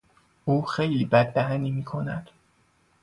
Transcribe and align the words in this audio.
او 0.45 0.61
خیلی 0.61 1.05
بددهنی 1.05 1.71
میکند. 1.71 2.29